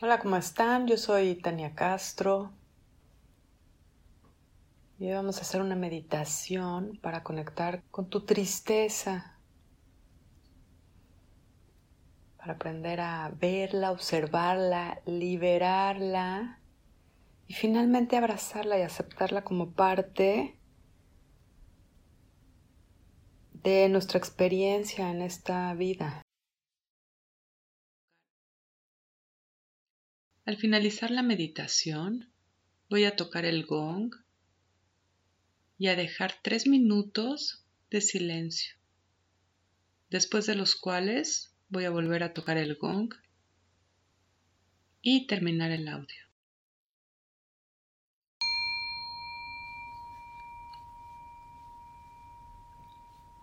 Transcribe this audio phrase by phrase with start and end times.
[0.00, 0.86] Hola, ¿cómo están?
[0.86, 2.52] Yo soy Tania Castro
[4.96, 9.40] y hoy vamos a hacer una meditación para conectar con tu tristeza,
[12.36, 16.60] para aprender a verla, observarla, liberarla
[17.48, 20.60] y finalmente abrazarla y aceptarla como parte
[23.52, 26.22] de nuestra experiencia en esta vida.
[30.48, 32.32] Al finalizar la meditación,
[32.88, 34.14] voy a tocar el gong
[35.76, 38.74] y a dejar tres minutos de silencio,
[40.08, 43.12] después de los cuales voy a volver a tocar el gong
[45.02, 46.24] y terminar el audio.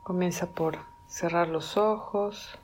[0.04, 2.58] Comienza por cerrar los ojos.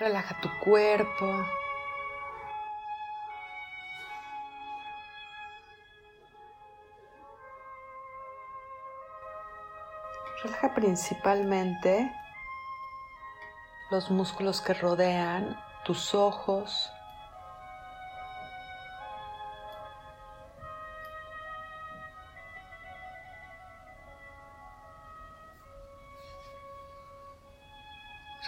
[0.00, 1.46] Relaja tu cuerpo.
[10.42, 12.10] Relaja principalmente
[13.90, 16.90] los músculos que rodean tus ojos.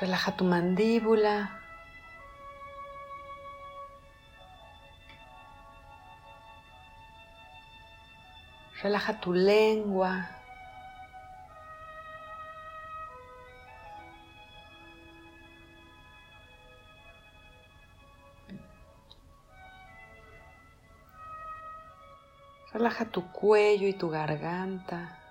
[0.02, 1.62] Relaja tu mandíbula.
[8.82, 10.28] Relaja tu lengua.
[22.72, 25.21] Relaja tu cuello y tu garganta.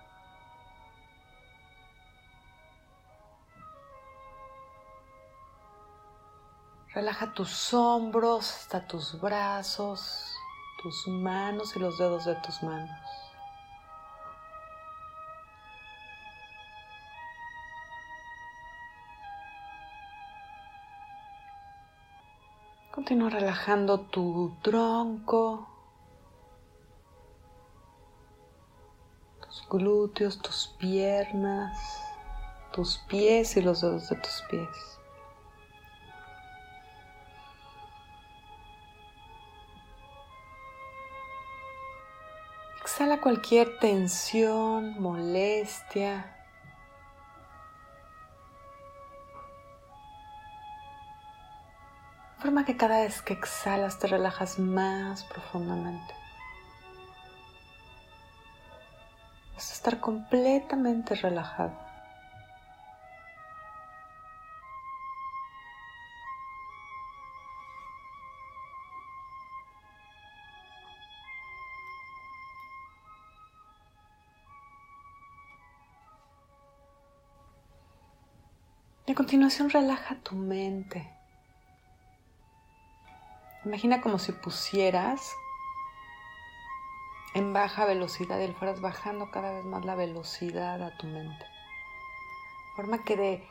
[6.94, 10.36] Relaja tus hombros hasta tus brazos,
[10.84, 13.00] tus manos y los dedos de tus manos.
[22.92, 25.70] Continúa relajando tu tronco,
[29.46, 31.80] tus glúteos, tus piernas,
[32.74, 35.01] tus pies y los dedos de tus pies.
[42.92, 46.36] Exhala cualquier tensión, molestia.
[52.40, 56.14] Forma que cada vez que exhalas te relajas más profundamente.
[59.54, 61.91] Vas a estar completamente relajado.
[79.06, 81.12] Y a continuación relaja tu mente.
[83.66, 85.32] Imagina como si pusieras
[87.34, 91.46] en baja velocidad y fueras bajando cada vez más la velocidad a tu mente.
[92.76, 93.48] Forma que de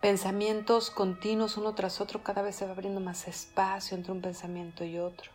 [0.00, 4.84] pensamientos continuos uno tras otro cada vez se va abriendo más espacio entre un pensamiento
[4.84, 5.30] y otro.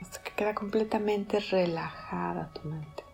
[0.00, 3.11] Hasta que queda completamente relajada tu mente.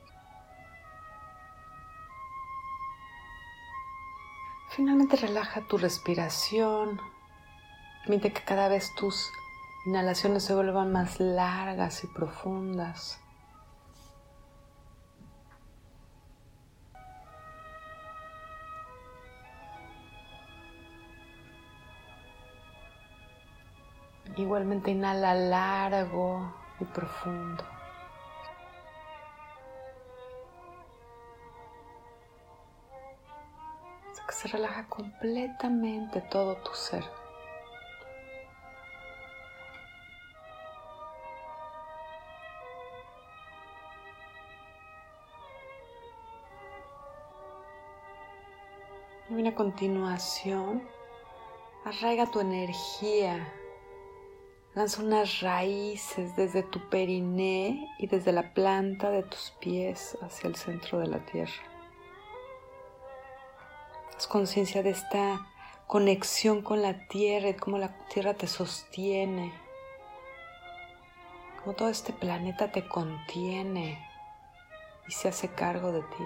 [4.78, 7.00] Finalmente relaja tu respiración.
[8.04, 9.28] Permite que cada vez tus
[9.86, 13.20] inhalaciones se vuelvan más largas y profundas.
[24.36, 27.77] Igualmente inhala largo y profundo.
[34.32, 37.04] Se relaja completamente todo tu ser.
[49.30, 50.82] Y a continuación,
[51.84, 53.52] arraiga tu energía,
[54.74, 60.56] lanza unas raíces desde tu periné y desde la planta de tus pies hacia el
[60.56, 61.67] centro de la tierra
[64.26, 65.46] conciencia de esta
[65.86, 69.52] conexión con la tierra y cómo la tierra te sostiene,
[71.60, 74.04] cómo todo este planeta te contiene
[75.06, 76.24] y se hace cargo de ti.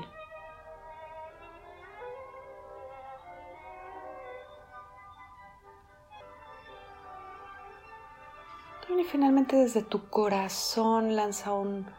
[8.98, 11.90] Y finalmente desde tu corazón lanza un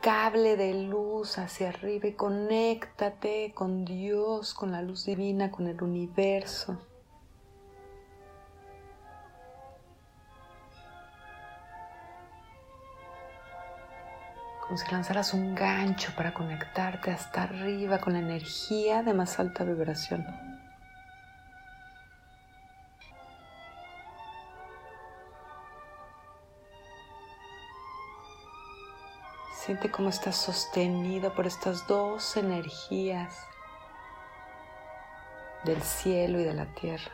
[0.00, 5.82] cable de luz hacia arriba y conéctate con Dios, con la luz divina, con el
[5.82, 6.78] universo.
[14.60, 19.64] Como si lanzaras un gancho para conectarte hasta arriba con la energía de más alta
[19.64, 20.26] vibración.
[29.68, 33.36] Siente cómo estás sostenido por estas dos energías
[35.62, 37.12] del cielo y de la tierra.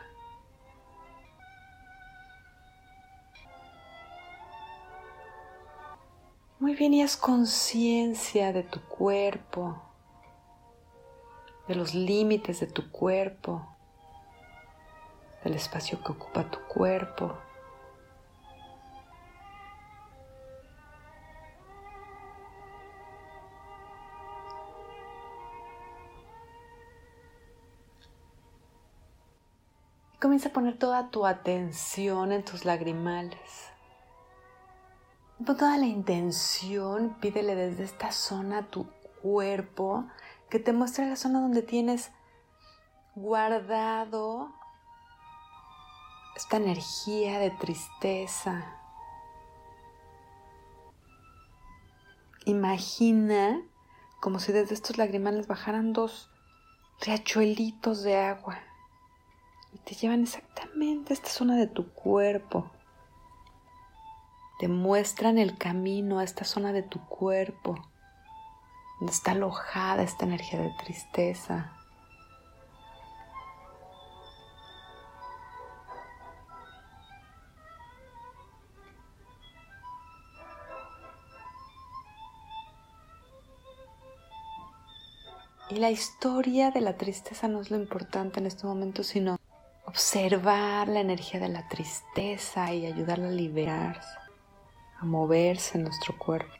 [6.57, 9.75] Muy bien, y haz conciencia de tu cuerpo,
[11.67, 13.67] de los límites de tu cuerpo,
[15.43, 17.37] del espacio que ocupa tu cuerpo.
[30.19, 33.69] Comienza a poner toda tu atención en tus lagrimales.
[35.37, 38.87] Con toda la intención, pídele desde esta zona a tu
[39.21, 40.05] cuerpo
[40.49, 42.11] que te muestre la zona donde tienes
[43.15, 44.53] guardado
[46.35, 48.79] esta energía de tristeza.
[52.45, 53.61] Imagina
[54.21, 56.29] como si desde estos lagrimales bajaran dos
[57.01, 58.57] riachuelitos de agua
[59.75, 62.71] y te llevan exactamente a esta zona de tu cuerpo.
[64.57, 67.75] Te muestran el camino a esta zona de tu cuerpo,
[68.99, 71.73] donde está alojada esta energía de tristeza.
[85.69, 89.37] Y la historia de la tristeza no es lo importante en este momento, sino
[89.95, 94.17] observar la energía de la tristeza y ayudarla a liberarse,
[94.99, 96.53] a moverse en nuestro cuerpo.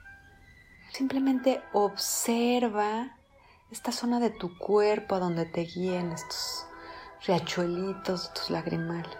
[0.93, 3.17] Simplemente observa
[3.69, 6.65] esta zona de tu cuerpo a donde te guíen estos
[7.27, 9.17] riachuelitos tus lagrimales.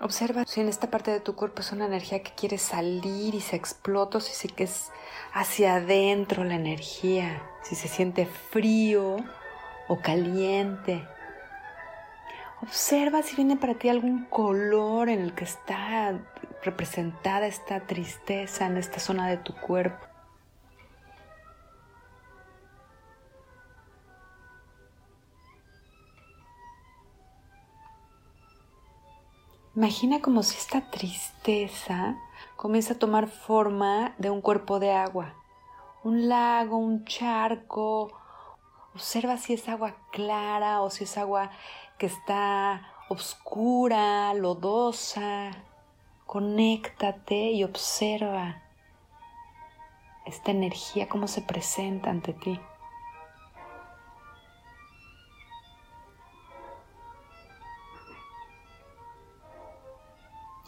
[0.00, 3.40] Observa si en esta parte de tu cuerpo es una energía que quiere salir y
[3.40, 4.92] se explota, si sí que es
[5.32, 9.16] hacia adentro la energía, si se siente frío
[9.88, 11.06] o caliente.
[12.62, 16.18] Observa si viene para ti algún color en el que está
[16.62, 20.06] representada esta tristeza en esta zona de tu cuerpo.
[29.76, 32.16] Imagina como si esta tristeza
[32.56, 35.34] comienza a tomar forma de un cuerpo de agua,
[36.02, 38.10] un lago, un charco,
[38.96, 41.50] Observa si es agua clara o si es agua
[41.98, 45.50] que está oscura, lodosa.
[46.24, 48.62] Conéctate y observa
[50.24, 52.58] esta energía, cómo se presenta ante ti.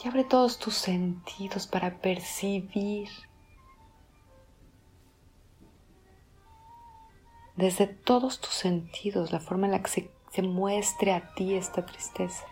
[0.03, 3.09] Y abre todos tus sentidos para percibir
[7.59, 12.45] desde todos tus sentidos, la forma en la que se, muestre a ti esta tristeza.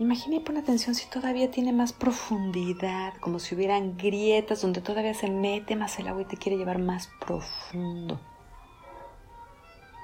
[0.00, 5.14] Imagina y pon atención si todavía tiene más profundidad, como si hubieran grietas donde todavía
[5.14, 8.18] se mete más el agua y te quiere llevar más profundo.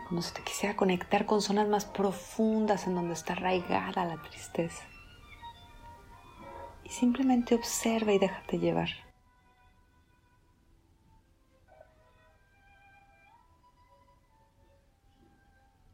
[0.09, 4.85] Como si te quisiera conectar con zonas más profundas en donde está arraigada la tristeza
[6.89, 8.89] y simplemente observa y déjate llevar.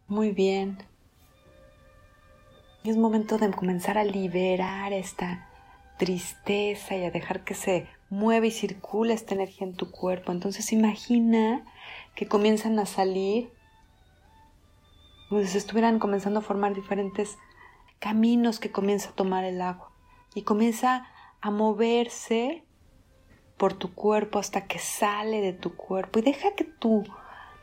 [0.06, 0.78] Muy bien.
[2.84, 5.48] Es momento de comenzar a liberar esta
[5.98, 10.30] tristeza y a dejar que se mueva y circule esta energía en tu cuerpo.
[10.30, 11.64] Entonces imagina
[12.14, 13.50] que comienzan a salir,
[15.28, 17.36] como si estuvieran comenzando a formar diferentes
[17.98, 19.93] caminos que comienza a tomar el agua
[20.34, 21.08] y comienza
[21.40, 22.64] a moverse
[23.56, 26.18] por tu cuerpo hasta que sale de tu cuerpo.
[26.18, 27.04] Y deja que tu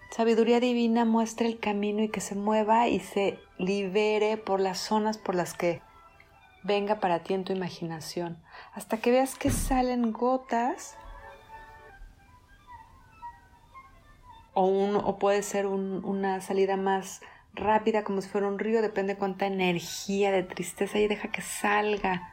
[0.10, 5.18] sabiduría divina muestre el camino y que se mueva y se libere por las zonas
[5.18, 5.82] por las que
[6.64, 8.42] venga para ti en tu imaginación.
[8.74, 10.96] Hasta que veas que salen gotas
[14.54, 17.22] o, o puede ser una salida más
[17.54, 21.42] rápida como si fuera un río, depende de cuánta energía de tristeza y deja que
[21.42, 22.31] salga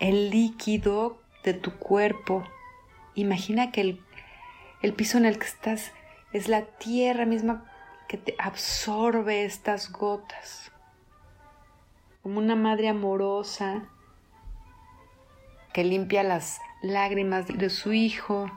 [0.00, 2.44] el líquido de tu cuerpo.
[3.14, 4.02] Imagina que el,
[4.82, 5.92] el piso en el que estás
[6.32, 7.64] es la tierra misma
[8.08, 10.72] que te absorbe estas gotas,
[12.22, 13.88] como una madre amorosa
[15.72, 18.50] que limpia las lágrimas de su hijo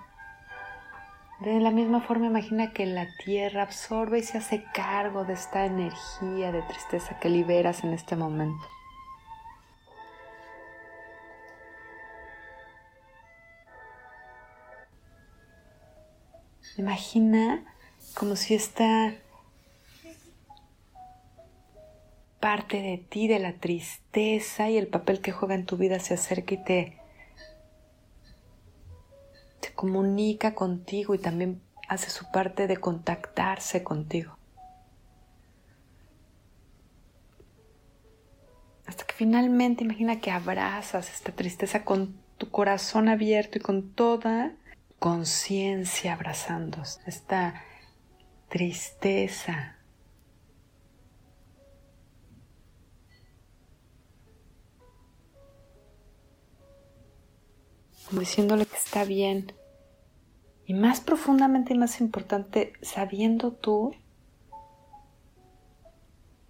[1.42, 5.66] de la misma forma imagina que la tierra absorbe y se hace cargo de esta
[5.66, 8.64] energía de tristeza que liberas en este momento.
[16.78, 17.66] Imagina
[18.16, 19.14] como si esta
[22.40, 26.16] parte de ti, de la tristeza y el papel que juega en tu vida se
[26.16, 26.98] acerca y te
[29.76, 34.38] comunica contigo y también hace su parte de contactarse contigo.
[38.86, 44.54] Hasta que finalmente imagina que abrazas esta tristeza con tu corazón abierto y con toda
[45.02, 47.64] conciencia abrazando esta
[48.50, 49.80] tristeza.
[58.12, 59.54] Diciéndole que está bien,
[60.68, 63.96] y más profundamente y más importante, sabiendo tú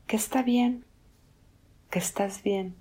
[0.08, 0.86] que está bien,
[1.90, 2.81] que estás bien.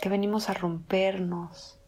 [0.00, 1.78] Que venimos a rompernos,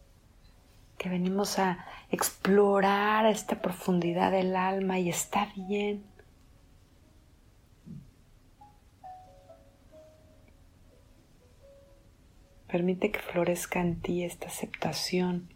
[0.97, 6.03] que venimos a explorar esta profundidad del alma y está bien.
[12.67, 15.49] Permite que florezca en ti esta aceptación.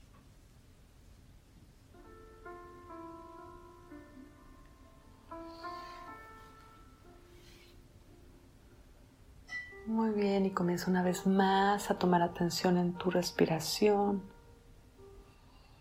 [9.96, 14.24] Muy bien, y comienza una vez más a tomar atención en tu respiración.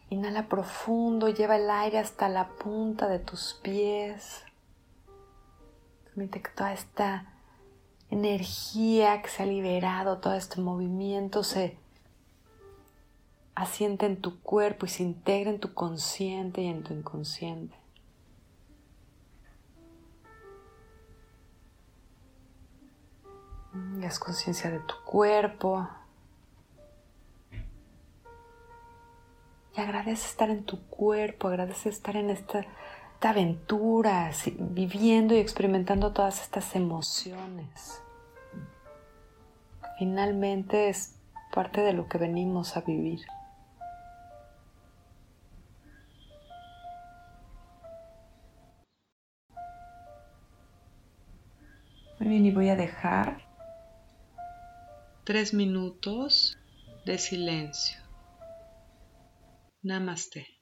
[0.09, 4.45] Inhala profundo, lleva el aire hasta la punta de tus pies.
[6.05, 7.27] Permite que toda esta
[8.09, 11.77] energía que se ha liberado, todo este movimiento se
[13.57, 17.84] asiente en tu cuerpo y se integra en tu consciente y en tu inconsciente.
[24.01, 25.89] Y haz conciencia de tu cuerpo.
[29.77, 32.65] Y agradece estar en tu cuerpo, agradece estar en esta
[33.21, 38.05] aventura, viviendo y experimentando todas estas emociones
[39.99, 41.17] finalmente es
[41.53, 43.21] parte de lo que venimos a vivir.
[52.19, 53.44] Muy bien, y voy a dejar
[55.25, 56.59] tres minutos
[57.07, 57.99] de silencio.
[59.83, 60.54] Namaste.